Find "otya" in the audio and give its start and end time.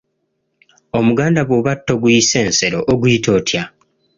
3.37-3.63